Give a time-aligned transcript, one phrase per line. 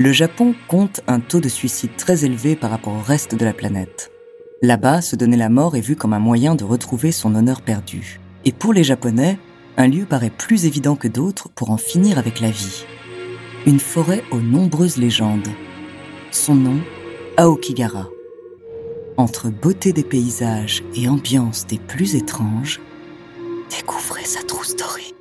[0.00, 3.52] Le Japon compte un taux de suicide très élevé par rapport au reste de la
[3.52, 4.12] planète.
[4.62, 8.20] Là-bas, se donner la mort est vu comme un moyen de retrouver son honneur perdu.
[8.44, 9.40] Et pour les Japonais,
[9.76, 12.84] un lieu paraît plus évident que d'autres pour en finir avec la vie.
[13.66, 15.48] Une forêt aux nombreuses légendes.
[16.30, 16.78] Son nom,
[17.36, 18.06] Aokigara.
[19.16, 22.80] Entre beauté des paysages et ambiance des plus étranges,
[23.68, 25.12] découvrez sa true story.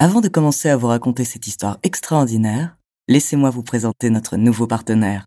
[0.00, 2.76] Avant de commencer à vous raconter cette histoire extraordinaire,
[3.08, 5.26] laissez-moi vous présenter notre nouveau partenaire.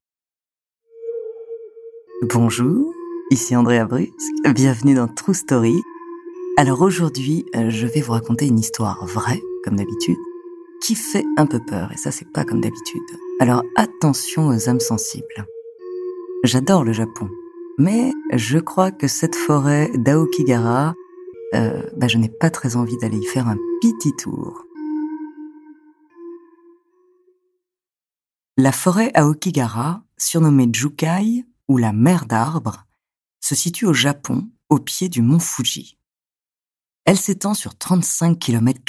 [2.29, 2.93] Bonjour,
[3.31, 4.13] ici Andrea Brusque,
[4.53, 5.81] bienvenue dans True Story.
[6.55, 10.19] Alors aujourd'hui, euh, je vais vous raconter une histoire vraie, comme d'habitude,
[10.83, 13.01] qui fait un peu peur, et ça c'est pas comme d'habitude.
[13.39, 15.47] Alors attention aux âmes sensibles.
[16.43, 17.27] J'adore le Japon,
[17.79, 20.93] mais je crois que cette forêt d'Aokigara,
[21.55, 24.67] euh, bah, je n'ai pas très envie d'aller y faire un petit tour.
[28.57, 32.85] La forêt Aokigara, surnommée Jukai ou la mer d'arbres,
[33.39, 35.97] se situe au Japon, au pied du mont Fuji.
[37.05, 38.81] Elle s'étend sur 35 km.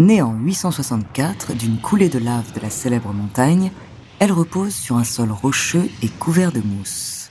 [0.00, 3.70] Née en 864 d'une coulée de lave de la célèbre montagne,
[4.18, 7.30] elle repose sur un sol rocheux et couvert de mousse.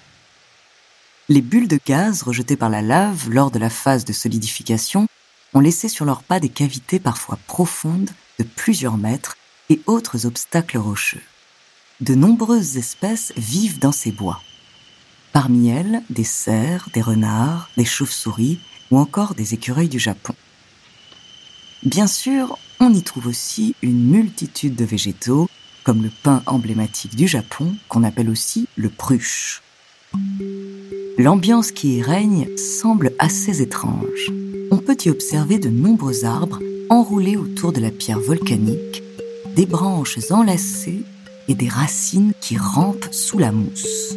[1.28, 5.08] Les bulles de gaz rejetées par la lave lors de la phase de solidification
[5.54, 9.36] ont laissé sur leurs pas des cavités parfois profondes de plusieurs mètres
[9.68, 11.22] et autres obstacles rocheux.
[12.02, 14.42] De nombreuses espèces vivent dans ces bois.
[15.34, 18.58] Parmi elles, des cerfs, des renards, des chauves-souris
[18.90, 20.34] ou encore des écureuils du Japon.
[21.84, 25.50] Bien sûr, on y trouve aussi une multitude de végétaux,
[25.84, 29.62] comme le pin emblématique du Japon, qu'on appelle aussi le pruche.
[31.18, 34.32] L'ambiance qui y règne semble assez étrange.
[34.72, 39.04] On peut y observer de nombreux arbres enroulés autour de la pierre volcanique,
[39.58, 41.04] des branches enlacées
[41.50, 44.16] et des racines qui rampent sous la mousse.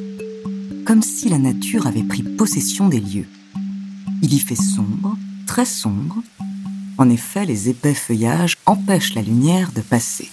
[0.86, 3.26] Comme si la nature avait pris possession des lieux.
[4.20, 5.16] Il y fait sombre,
[5.46, 6.22] très sombre.
[6.98, 10.30] En effet, les épais feuillages empêchent la lumière de passer.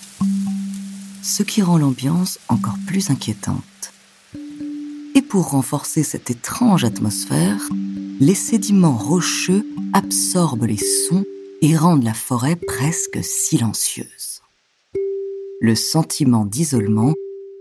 [1.23, 3.63] Ce qui rend l'ambiance encore plus inquiétante.
[5.15, 7.69] Et pour renforcer cette étrange atmosphère,
[8.19, 11.23] les sédiments rocheux absorbent les sons
[11.61, 14.38] et rendent la forêt presque silencieuse.
[15.61, 17.13] Le sentiment d'isolement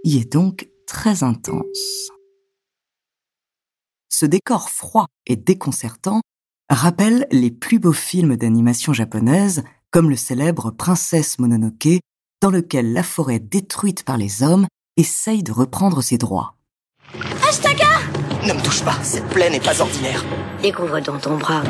[0.04, 2.12] y est donc très intense.
[4.09, 6.20] Ce décor froid et déconcertant
[6.70, 12.00] rappelle les plus beaux films d'animation japonaise, comme le célèbre Princesse Mononoke,
[12.40, 16.55] dans lequel la forêt détruite par les hommes essaye de reprendre ses droits.
[17.49, 17.99] Ashtaka
[18.46, 20.25] Ne me touche pas, cette plaie n'est pas ordinaire.
[20.62, 21.64] Découvre dans ton bras.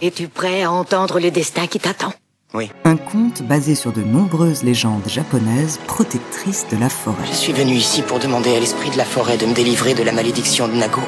[0.00, 2.12] Es-tu prêt à entendre le destin qui t'attend?
[2.54, 7.26] Oui, Un conte basé sur de nombreuses légendes japonaises protectrices de la forêt.
[7.26, 10.04] je suis venu ici pour demander à l'esprit de la forêt de me délivrer de
[10.04, 11.00] la malédiction de Nago.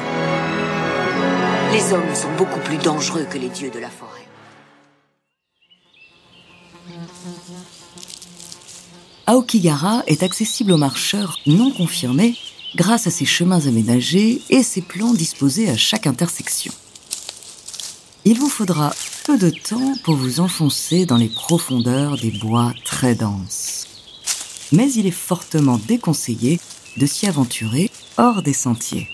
[1.71, 4.27] Les hommes sont beaucoup plus dangereux que les dieux de la forêt.
[9.25, 12.35] Aokigara est accessible aux marcheurs non confirmés
[12.75, 16.73] grâce à ses chemins aménagés et ses plans disposés à chaque intersection.
[18.25, 18.91] Il vous faudra
[19.27, 23.85] peu de temps pour vous enfoncer dans les profondeurs des bois très denses.
[24.71, 26.61] mais il est fortement déconseillé
[26.95, 29.09] de s'y aventurer hors des sentiers.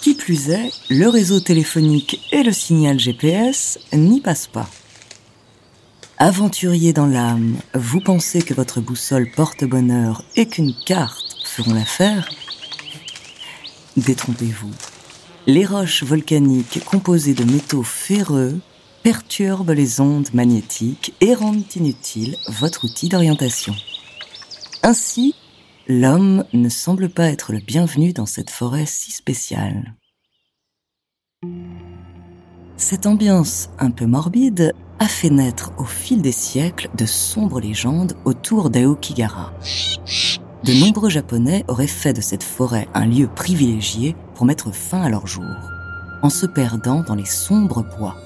[0.00, 4.70] Qui plus est, le réseau téléphonique et le signal GPS n'y passent pas.
[6.18, 12.28] Aventurier dans l'âme, vous pensez que votre boussole porte bonheur et qu'une carte feront l'affaire?
[13.96, 14.70] Détrompez-vous.
[15.48, 18.60] Les roches volcaniques composées de métaux ferreux
[19.02, 23.74] perturbent les ondes magnétiques et rendent inutile votre outil d'orientation.
[24.82, 25.34] Ainsi,
[25.88, 29.94] l'homme ne semble pas être le bienvenu dans cette forêt si spéciale.
[32.76, 38.14] Cette ambiance un peu morbide a fait naître au fil des siècles de sombres légendes
[38.24, 39.52] autour d'Aokigara.
[40.64, 45.08] De nombreux Japonais auraient fait de cette forêt un lieu privilégié pour mettre fin à
[45.08, 45.70] leur jour,
[46.22, 48.16] en se perdant dans les sombres bois.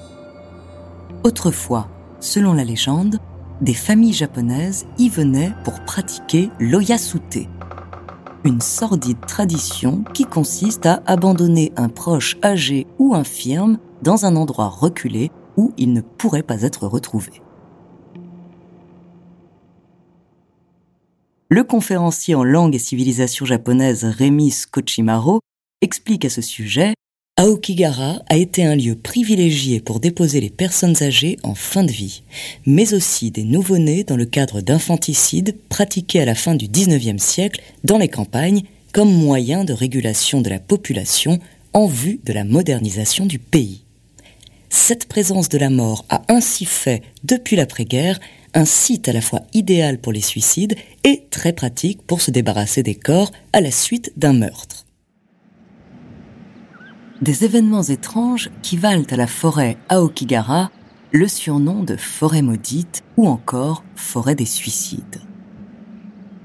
[1.23, 3.19] Autrefois, selon la légende,
[3.61, 7.47] des familles japonaises y venaient pour pratiquer l'oyasute,
[8.43, 14.69] une sordide tradition qui consiste à abandonner un proche âgé ou infirme dans un endroit
[14.69, 17.41] reculé où il ne pourrait pas être retrouvé.
[21.49, 25.39] Le conférencier en langue et civilisation japonaise Rémi Skochimaro
[25.81, 26.93] explique à ce sujet
[27.39, 32.23] Aokigara a été un lieu privilégié pour déposer les personnes âgées en fin de vie,
[32.65, 37.61] mais aussi des nouveau-nés dans le cadre d'infanticides pratiqués à la fin du XIXe siècle
[37.83, 41.37] dans les campagnes comme moyen de régulation de la population
[41.73, 43.83] en vue de la modernisation du pays.
[44.69, 48.19] Cette présence de la mort a ainsi fait, depuis l'après-guerre,
[48.55, 52.81] un site à la fois idéal pour les suicides et très pratique pour se débarrasser
[52.81, 54.86] des corps à la suite d'un meurtre
[57.21, 60.71] des événements étranges qui valent à la forêt Aokigara
[61.11, 65.21] le surnom de forêt maudite ou encore forêt des suicides.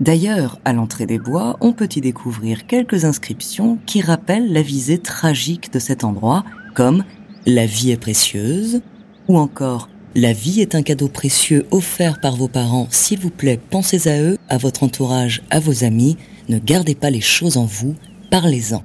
[0.01, 4.99] D'ailleurs, à l'entrée des bois, on peut y découvrir quelques inscriptions qui rappellent la visée
[4.99, 6.45] tragique de cet endroit,
[6.75, 7.05] comme
[7.47, 8.81] La vie est précieuse,
[9.29, 13.61] ou encore La vie est un cadeau précieux offert par vos parents, s'il vous plaît,
[13.71, 16.17] pensez à eux, à votre entourage, à vos amis,
[16.49, 17.95] ne gardez pas les choses en vous,
[18.31, 18.83] parlez-en.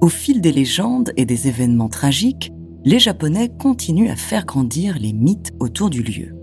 [0.00, 2.52] Au fil des légendes et des événements tragiques,
[2.84, 6.34] les Japonais continuent à faire grandir les mythes autour du lieu.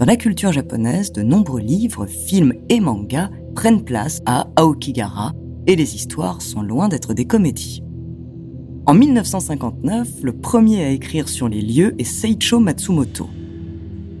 [0.00, 5.32] Dans la culture japonaise, de nombreux livres, films et mangas prennent place à Aokigara
[5.66, 7.82] et les histoires sont loin d'être des comédies.
[8.86, 13.28] En 1959, le premier à écrire sur les lieux est Seicho Matsumoto.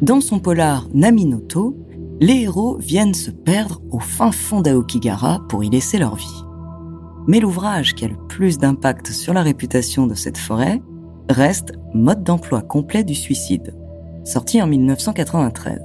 [0.02, 1.76] Dans son polar Naminoto,
[2.20, 6.44] les héros viennent se perdre au fin fond d'Aokigara pour y laisser leur vie.
[7.26, 10.80] Mais l'ouvrage qui a le plus d'impact sur la réputation de cette forêt
[11.28, 13.74] reste Mode d'emploi complet du suicide,
[14.24, 15.78] sorti en 1993.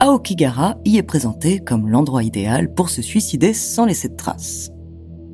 [0.00, 4.70] Aokigara y est présenté comme l'endroit idéal pour se suicider sans laisser de traces.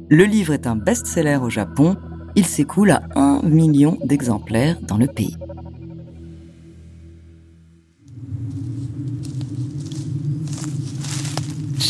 [0.08, 1.96] Le livre est un best-seller au Japon,
[2.36, 5.36] il s'écoule à 1 million d'exemplaires dans le pays.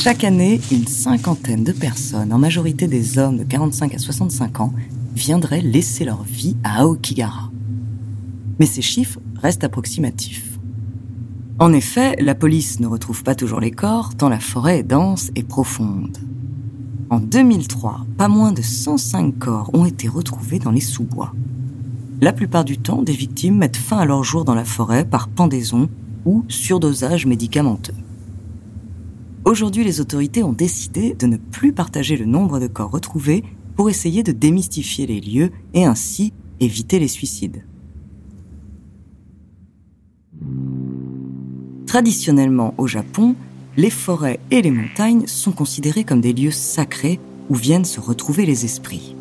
[0.07, 4.73] Chaque année, une cinquantaine de personnes, en majorité des hommes de 45 à 65 ans,
[5.17, 7.51] viendraient laisser leur vie à Aokigara.
[8.61, 10.61] Mais ces chiffres restent approximatifs.
[11.59, 15.33] En effet, la police ne retrouve pas toujours les corps, tant la forêt est dense
[15.35, 16.19] et profonde.
[17.11, 21.33] En 2003, pas moins de 105 corps ont été retrouvés dans les sous-bois.
[22.21, 25.27] La plupart du temps, des victimes mettent fin à leur jour dans la forêt par
[25.27, 25.89] pendaison
[26.25, 28.06] ou surdosage médicamenteux.
[29.47, 33.45] Aujourd'hui, les autorités ont décidé de ne plus partager le nombre de corps retrouvés
[33.77, 37.63] pour essayer de démystifier les lieux et ainsi éviter les suicides.
[41.87, 43.37] Traditionnellement au Japon,
[43.77, 48.47] les forêts et les montagnes sont considérées comme des lieux sacrés où viennent se retrouver
[48.47, 49.15] les esprits.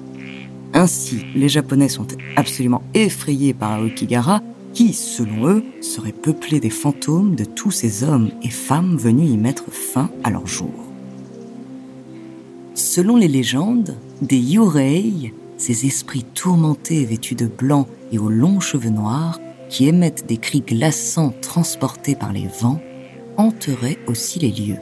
[0.74, 4.42] Ainsi, les Japonais sont absolument effrayés par Aokigara
[4.76, 9.38] qui, selon eux, serait peuplé des fantômes de tous ces hommes et femmes venus y
[9.38, 10.74] mettre fin à leur jour.
[12.76, 18.90] Selon les légendes, des Yurei, ces esprits tourmentés vêtus de blanc et aux longs cheveux
[18.90, 19.40] noirs,
[19.70, 22.82] qui émettent des cris glaçants transportés par les vents,
[23.38, 24.80] hanteraient aussi les lieux,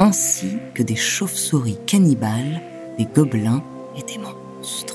[0.00, 2.60] ainsi que des chauves-souris cannibales,
[2.98, 3.62] des gobelins
[3.96, 4.91] et des monstres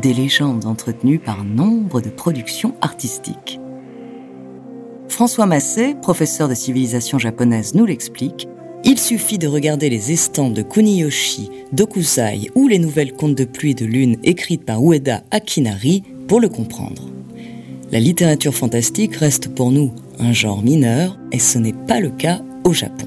[0.00, 3.60] des légendes entretenues par nombre de productions artistiques.
[5.08, 8.48] François Massé, professeur de civilisation japonaise, nous l'explique.
[8.82, 13.70] Il suffit de regarder les estampes de Kuniyoshi, Dokusai ou les nouvelles contes de pluie
[13.70, 17.08] et de lune écrites par Ueda Akinari pour le comprendre.
[17.92, 22.40] la littérature fantastique reste pour nous un genre mineur et ce n'est pas le cas
[22.64, 23.06] au Japon.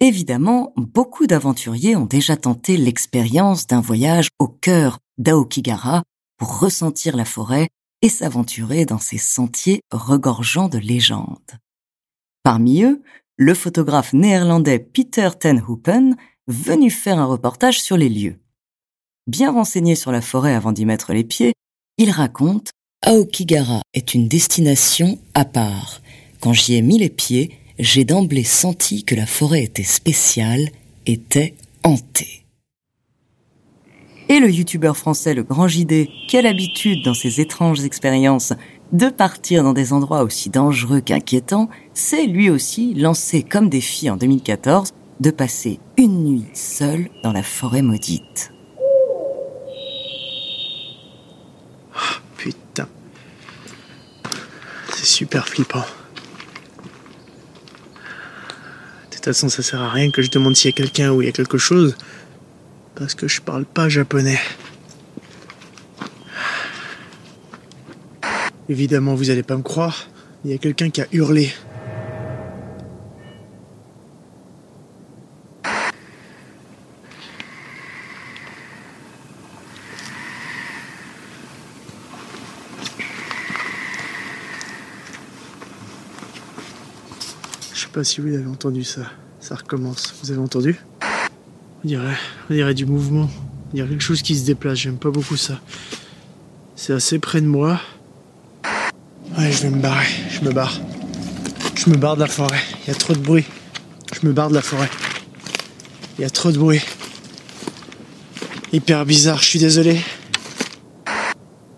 [0.00, 6.04] Évidemment, beaucoup d'aventuriers ont déjà tenté l'expérience d'un voyage au cœur d'Aokigara
[6.36, 7.68] pour ressentir la forêt
[8.02, 11.58] et s'aventurer dans ces sentiers regorgeants de légendes.
[12.44, 13.02] Parmi eux,
[13.36, 18.38] le photographe néerlandais Peter ten Hoepen, venu faire un reportage sur les lieux.
[19.26, 21.52] Bien renseigné sur la forêt avant d'y mettre les pieds,
[21.98, 22.70] il raconte
[23.02, 26.00] Aokigara est une destination à part.
[26.40, 30.68] Quand j'y ai mis les pieds, j'ai d'emblée senti que la forêt était spéciale,
[31.06, 31.54] était
[31.84, 32.44] hantée.
[34.28, 38.52] Et le youtubeur français Le Grand JD, qui a l'habitude dans ses étranges expériences
[38.92, 44.16] de partir dans des endroits aussi dangereux qu'inquiétants, s'est lui aussi lancé comme défi en
[44.16, 48.52] 2014 de passer une nuit seul dans la forêt maudite.
[51.94, 52.88] Oh, putain.
[54.94, 55.80] C'est super flippant.
[55.80, 55.84] De
[59.18, 61.26] toute façon, ça sert à rien que je demande s'il y a quelqu'un ou il
[61.26, 61.96] y a quelque chose.
[62.94, 64.38] Parce que je parle pas japonais.
[68.68, 70.08] Évidemment, vous allez pas me croire.
[70.44, 71.52] Il y a quelqu'un qui a hurlé.
[87.88, 89.00] Sais pas si vous avez entendu ça.
[89.40, 90.14] Ça recommence.
[90.22, 90.78] Vous avez entendu?
[91.82, 92.16] On dirait,
[92.50, 93.30] on dirait du mouvement.
[93.72, 94.78] Y a quelque chose qui se déplace.
[94.78, 95.60] J'aime pas beaucoup ça.
[96.76, 97.80] C'est assez près de moi.
[99.38, 100.06] Ouais, je vais me barrer.
[100.30, 100.78] Je me barre.
[101.76, 102.60] Je me barre de la forêt.
[102.84, 103.46] Il y a trop de bruit.
[104.20, 104.90] Je me barre de la forêt.
[106.18, 106.82] Il y a trop de bruit.
[108.72, 109.98] Hyper bizarre, je suis désolé.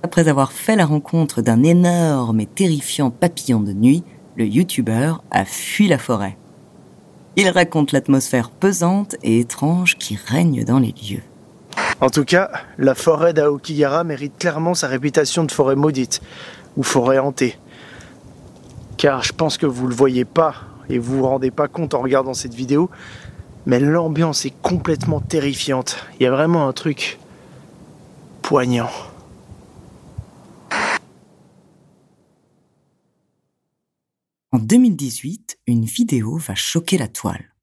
[0.02, 4.02] Après avoir fait la rencontre d'un énorme et terrifiant papillon de nuit,
[4.36, 6.36] le youtubeur a fui la forêt.
[7.36, 11.22] Il raconte l'atmosphère pesante et étrange qui règne dans les lieux.
[12.00, 16.20] En tout cas, la forêt d'Aokigara mérite clairement sa réputation de forêt maudite
[16.76, 17.56] ou forêt hantée.
[18.96, 20.54] Car je pense que vous le voyez pas
[20.88, 22.90] et vous vous rendez pas compte en regardant cette vidéo,
[23.66, 26.04] mais l'ambiance est complètement terrifiante.
[26.18, 27.18] Il y a vraiment un truc
[28.42, 28.90] poignant.
[34.52, 37.54] En 2018, une vidéo va choquer la toile.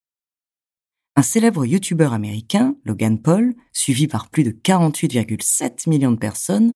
[1.18, 6.72] Un célèbre youtubeur américain, Logan Paul, suivi par plus de 48,7 millions de personnes,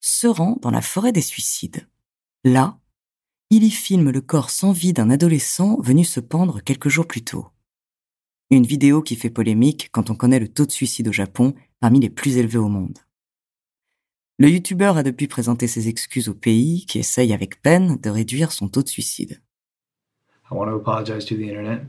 [0.00, 1.88] se rend dans la forêt des suicides.
[2.44, 2.78] Là,
[3.50, 7.24] il y filme le corps sans vie d'un adolescent venu se pendre quelques jours plus
[7.24, 7.48] tôt.
[8.50, 11.98] Une vidéo qui fait polémique quand on connaît le taux de suicide au Japon parmi
[11.98, 13.00] les plus élevés au monde.
[14.38, 18.52] Le youtubeur a depuis présenté ses excuses au pays qui essaye avec peine de réduire
[18.52, 19.42] son taux de suicide.
[20.50, 21.80] I want to apologize to the internet.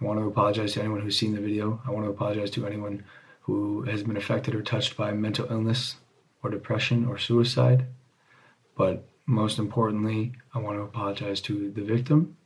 [0.00, 1.80] I want to apologize to anyone who's seen the video.
[1.86, 3.04] I want to apologize to anyone
[3.40, 5.96] who has been affected or touched by mental illness
[6.42, 7.86] or depression or suicide.
[8.76, 12.36] But most importantly, I want to apologize to the victim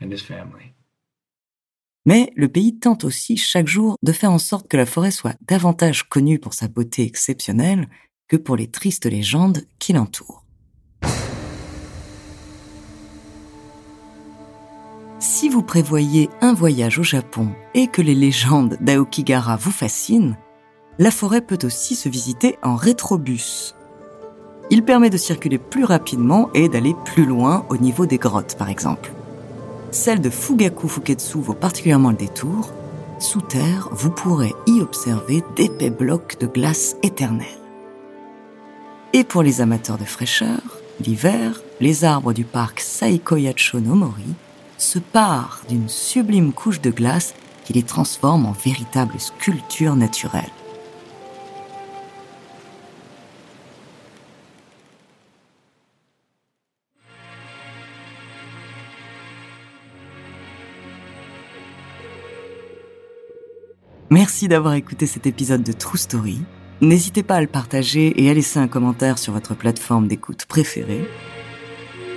[0.00, 0.74] and his family.
[2.06, 5.36] Mais le pays tente aussi chaque jour de faire en sorte que la forêt soit
[5.46, 7.88] davantage connue pour sa beauté exceptionnelle
[8.28, 10.43] que pour les tristes légendes qui l'entourent.
[15.36, 20.36] Si vous prévoyez un voyage au Japon et que les légendes d'Aokigara vous fascinent,
[21.00, 23.74] la forêt peut aussi se visiter en rétrobus.
[24.70, 28.70] Il permet de circuler plus rapidement et d'aller plus loin au niveau des grottes, par
[28.70, 29.10] exemple.
[29.90, 32.72] Celle de Fugaku Fuketsu vaut particulièrement le détour.
[33.18, 37.48] Sous terre, vous pourrez y observer d'épais blocs de glace éternelle.
[39.12, 40.60] Et pour les amateurs de fraîcheur,
[41.04, 44.36] l'hiver, les arbres du parc Saikoyacho no Mori
[44.78, 50.50] se parent d'une sublime couche de glace qui les transforme en véritables sculptures naturelles.
[64.10, 66.38] Merci d'avoir écouté cet épisode de True Story.
[66.80, 71.08] N'hésitez pas à le partager et à laisser un commentaire sur votre plateforme d'écoute préférée.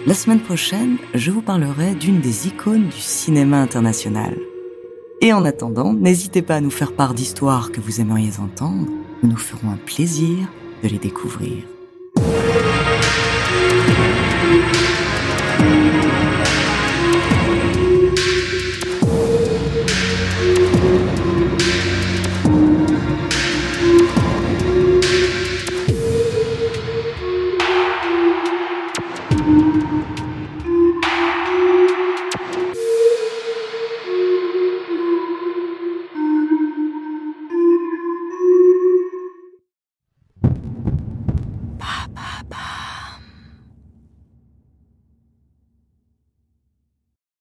[0.07, 4.37] La semaine prochaine, je vous parlerai d'une des icônes du cinéma international.
[5.19, 8.87] Et en attendant, n'hésitez pas à nous faire part d'histoires que vous aimeriez entendre.
[9.21, 10.47] Nous nous ferons un plaisir
[10.81, 11.65] de les découvrir.